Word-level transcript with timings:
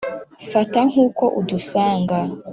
fata 0.51 0.79
nkuko 0.89 1.25
udusanga. 1.39 2.19